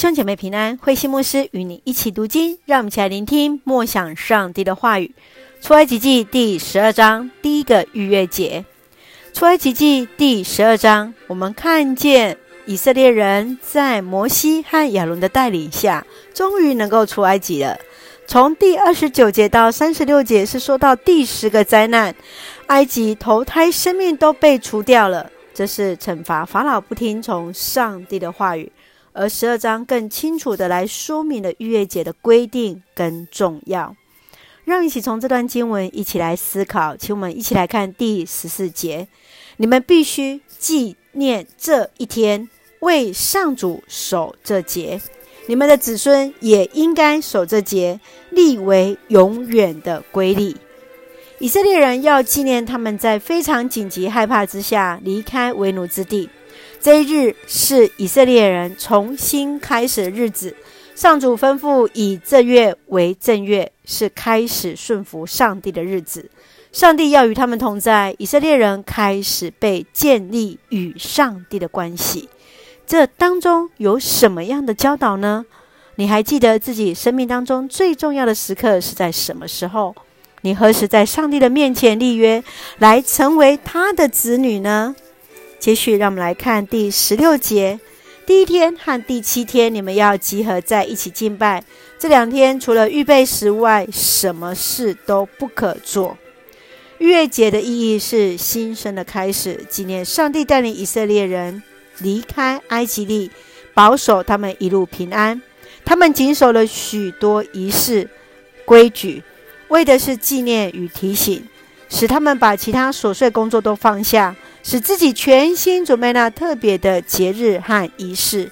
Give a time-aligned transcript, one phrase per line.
[0.00, 5.12] 兄姐妹平安，慧馨牧师与你一起读经，让我们一起来聆听默想上帝的话语。
[5.60, 8.64] 出埃及记第十二章第一个逾越节。
[9.34, 17.78] 出埃及记第十二章，我们看见以色列人在摩西和亚伦的带领下，终于能够出埃及了。
[18.26, 22.14] 从第二十九节到三十六节是说到第十个灾难，
[22.68, 28.72] 埃及头胎生命都被除掉了，这是惩罚法老不听从上帝的话语。
[29.12, 33.94] 而十二章更清楚地来说明了逾越节的规定跟重要。
[34.64, 39.08] 让我们一起从这段经文一起来思考，请我们一起来看第十四节：
[39.56, 42.48] 你们必须纪念这一天，
[42.80, 45.00] 为上主守这节；
[45.46, 47.98] 你们的子孙也应该守这节，
[48.30, 50.56] 立为永远的规例。
[51.40, 56.28] 以色列人要纪念他们在非常紧急害怕之下离开为奴之地。
[56.80, 60.56] 这一日是以色列人重新开始的日子。
[60.94, 66.30] 上主吩咐以这月为正月，是开始顺服上帝的日子。
[66.72, 72.30] 上帝要与他们同在，以色列人开始被建立与上帝的关系。
[72.86, 75.44] 这当中有什么样的教导呢？
[75.96, 79.94] 你还记得自己生命当中最重要的时刻是在什么时候？
[80.42, 82.42] 你何时在上帝的面前立约，
[82.78, 84.96] 来成为他的子女呢？
[85.60, 87.78] 接续，让我们来看第十六节。
[88.24, 91.62] 第一天和第七天，你们要集合在一起敬拜。
[91.98, 96.16] 这两天除了预备食物外，什么事都不可做。
[96.96, 101.62] 逾越节的意义是新生的开始，纪念上帝带领以色列人
[101.98, 103.30] 离开埃及地，
[103.74, 105.42] 保守他们一路平安。
[105.84, 108.08] 他们谨守了许多仪式
[108.64, 109.22] 规矩，
[109.68, 111.44] 为的是纪念与提醒，
[111.90, 114.34] 使他们把其他琐碎工作都放下。
[114.62, 118.50] 使自己全心准备那特别的节日和仪式。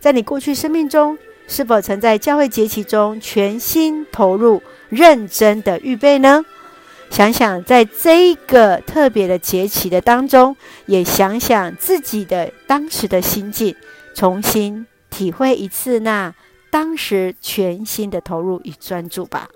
[0.00, 6.44] 在你过去生命中，是否曾在教会节期中全心投入、认真的预备呢？
[7.10, 13.74] 想想在这一个特别的节期的当中，也想想自己的当时的心境，
[14.14, 16.34] 重新体会一次那
[16.70, 19.48] 当时全心的投入与专注吧。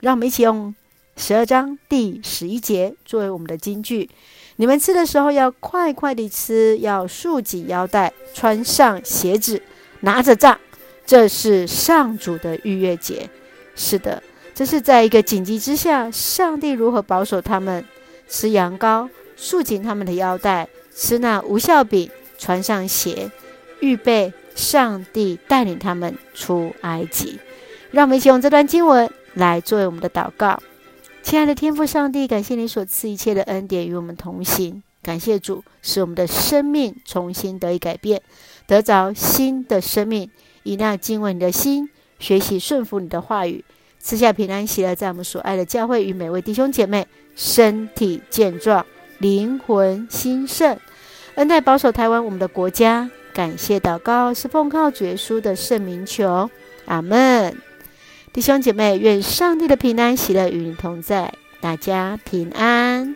[0.00, 0.74] 让我们一起用
[1.16, 4.10] 十二章第十一节作为我们的金句。
[4.56, 9.62] 你们吃的时候要快快地吃，要束紧腰带，穿上鞋子，
[10.00, 10.58] 拿着杖。
[11.06, 13.28] 这是上主的逾越节。
[13.76, 14.22] 是的，
[14.54, 17.84] 这是在一个紧急之下，上帝如何保守他们
[18.28, 23.30] 吃羊羔，束紧他们的腰带，吃那无酵饼，穿上鞋，
[23.80, 27.38] 预备上帝带领他们出埃及。
[27.92, 30.60] 让我们一起用这段经文来作为我们的祷告。
[31.24, 34.82] 亲爱的天父上帝，感谢你所赐一切的恩典与我们同行。
[35.02, 38.20] 感谢主，使我们的生命重新得以改变，
[38.66, 40.30] 得着新的生命。
[40.64, 43.64] 以那敬畏你的心，学习顺服你的话语，
[43.98, 48.84] 赐下平安喜乐，在我们所爱的教会与每位弟兄姐妹身体健壮，
[49.16, 50.78] 灵魂兴盛，
[51.36, 53.10] 恩待保守台湾我们的国家。
[53.32, 56.50] 感谢祷告，是奉靠主耶稣的圣名求，
[56.84, 57.73] 阿门。
[58.34, 63.14] 弟兄姐妹，愿上帝的平安喜乐与你同在，大家平安。